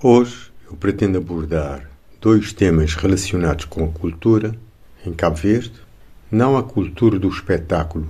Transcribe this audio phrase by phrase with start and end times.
[0.00, 1.90] Hoje eu pretendo abordar
[2.20, 4.54] dois temas relacionados com a cultura
[5.04, 5.72] em Cabo Verde,
[6.30, 8.08] não a cultura do espetáculo,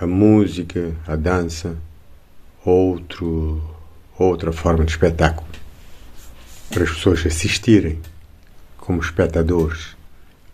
[0.00, 1.76] a música, a dança,
[2.64, 3.62] outro,
[4.18, 5.46] outra forma de espetáculo,
[6.70, 8.00] para as pessoas assistirem
[8.78, 9.94] como espectadores.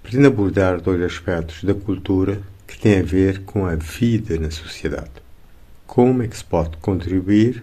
[0.03, 5.13] Pretendo abordar dois aspectos da cultura que têm a ver com a vida na sociedade.
[5.87, 7.63] Como é que se pode contribuir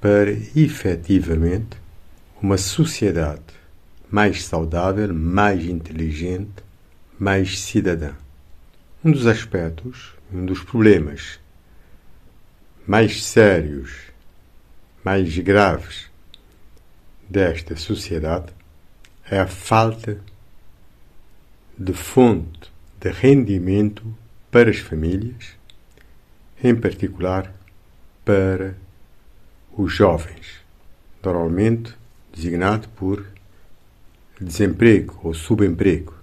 [0.00, 1.79] para efetivamente
[2.42, 3.42] uma sociedade
[4.10, 6.64] mais saudável, mais inteligente,
[7.18, 8.14] mais cidadã.
[9.04, 11.38] Um dos aspectos, um dos problemas
[12.86, 14.10] mais sérios,
[15.04, 16.10] mais graves
[17.28, 18.52] desta sociedade
[19.30, 20.18] é a falta
[21.78, 24.02] de fonte de rendimento
[24.50, 25.56] para as famílias,
[26.62, 27.54] em particular
[28.24, 28.76] para
[29.76, 30.60] os jovens,
[31.22, 31.99] normalmente
[32.32, 33.26] designado por
[34.40, 36.14] desemprego ou subemprego.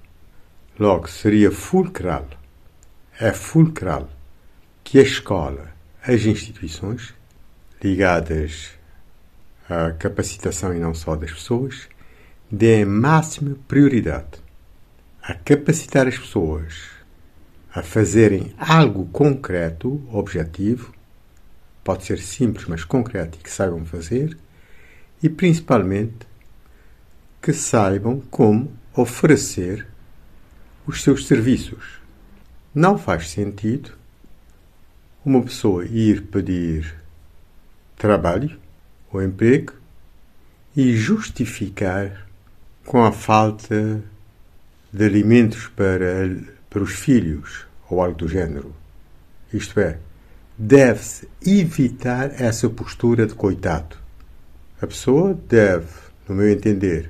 [0.80, 2.28] Logo, seria fulcral,
[3.20, 4.10] é fulcral
[4.84, 7.14] que a escola, as instituições
[7.84, 8.72] ligadas
[9.70, 11.88] à capacitação e não só das pessoas,
[12.50, 14.40] deem máxima prioridade
[15.22, 16.98] a capacitar as pessoas
[17.74, 20.94] a fazerem algo concreto, objetivo,
[21.84, 24.36] pode ser simples, mas concreto e que saibam fazer,
[25.22, 26.28] e principalmente
[27.42, 29.88] que saibam como oferecer
[30.86, 32.00] os seus serviços.
[32.74, 33.92] Não faz sentido
[35.24, 36.96] uma pessoa ir pedir
[37.98, 38.58] trabalho
[39.12, 39.74] ou emprego
[40.76, 42.28] e justificar
[42.86, 44.04] com a falta
[44.94, 46.30] de alimentos para,
[46.70, 48.74] para os filhos ou algo do género.
[49.52, 50.00] Isto é,
[50.58, 54.07] deve-se evitar essa postura de coitado.
[54.80, 55.88] A pessoa deve,
[56.30, 57.10] no meu entender,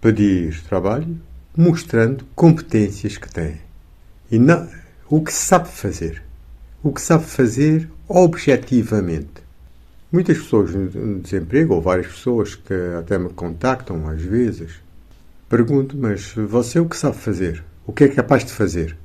[0.00, 1.16] pedir trabalho
[1.56, 3.60] mostrando competências que tem.
[4.28, 4.68] E não,
[5.08, 6.20] o que sabe fazer.
[6.82, 9.44] O que sabe fazer objetivamente.
[10.10, 14.72] Muitas pessoas no desemprego, ou várias pessoas que até me contactam às vezes,
[15.48, 17.62] perguntam: Mas você o que sabe fazer?
[17.86, 18.96] O que é capaz de fazer?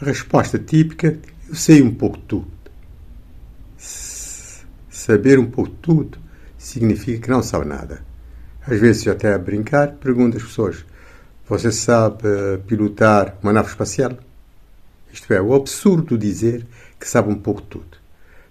[0.00, 1.18] A resposta típica:
[1.48, 2.52] Eu sei um pouco de tudo.
[4.88, 6.21] Saber um pouco de tudo
[6.62, 8.04] significa que não sabe nada.
[8.64, 10.84] Às vezes, até a brincar, pergunto às pessoas:
[11.48, 14.16] Você sabe uh, pilotar uma nave espacial?
[15.12, 16.64] Isto é, o absurdo dizer
[16.98, 17.98] que sabe um pouco de tudo.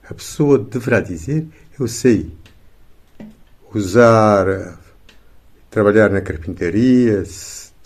[0.10, 1.48] A pessoa deverá dizer:
[1.80, 2.32] Eu sei
[3.74, 4.78] usar,
[5.70, 7.24] trabalhar na carpintaria,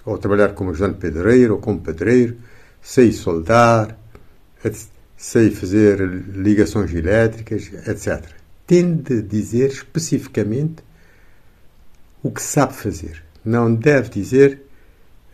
[0.03, 2.35] ou trabalhar como ajudante pedreiro, ou como pedreiro,
[2.81, 3.95] sei soldar,
[5.15, 10.83] sei fazer ligações elétricas, etc tem de dizer especificamente
[12.23, 13.23] o que sabe fazer.
[13.43, 14.61] Não deve dizer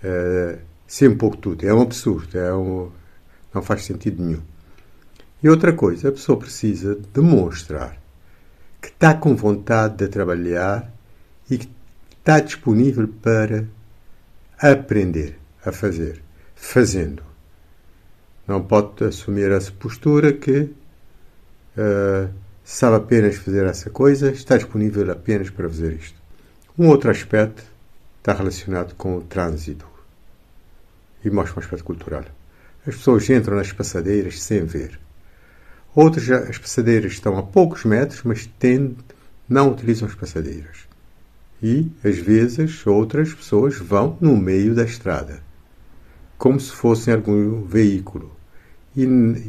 [0.03, 1.65] uh, ser um pouco tudo.
[1.65, 2.37] É um absurdo.
[2.37, 2.91] É um,
[3.53, 4.41] não faz sentido nenhum.
[5.41, 7.97] E outra coisa, a pessoa precisa demonstrar
[8.81, 10.91] que está com vontade de trabalhar
[11.49, 11.69] e que
[12.19, 13.65] está disponível para
[14.59, 16.21] aprender a fazer,
[16.55, 17.23] fazendo.
[18.47, 20.61] Não pode assumir essa postura que
[21.77, 22.29] uh,
[22.73, 26.17] sabe apenas fazer essa coisa, está disponível apenas para fazer isto.
[26.79, 27.61] Um outro aspecto
[28.17, 29.85] está relacionado com o trânsito
[31.23, 32.23] e mostra um aspecto cultural.
[32.87, 34.97] As pessoas entram nas passadeiras sem ver.
[35.93, 38.49] Outras, as passadeiras estão a poucos metros, mas
[39.49, 40.87] não utilizam as passadeiras.
[41.61, 45.43] E, às vezes, outras pessoas vão no meio da estrada,
[46.37, 48.31] como se fossem algum veículo.
[48.95, 49.05] E,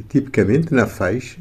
[0.09, 1.41] tipicamente, na faixa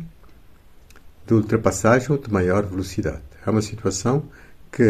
[1.31, 3.21] de ultrapassagem ou de maior velocidade.
[3.45, 4.25] É uma situação
[4.69, 4.83] que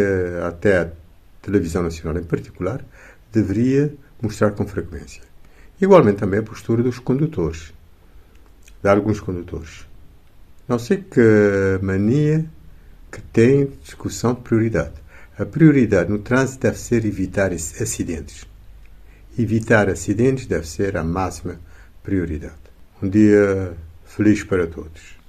[0.43, 0.91] até a
[1.39, 2.83] televisão nacional em particular
[3.31, 5.21] deveria mostrar com frequência.
[5.79, 7.71] Igualmente também a postura dos condutores,
[8.81, 9.85] de alguns condutores.
[10.67, 12.45] Não sei que mania
[13.11, 14.93] que tem discussão de prioridade.
[15.37, 18.47] A prioridade no trânsito deve ser evitar acidentes.
[19.37, 21.59] Evitar acidentes deve ser a máxima
[22.03, 22.55] prioridade.
[23.01, 23.73] Um dia
[24.05, 25.20] feliz para todos.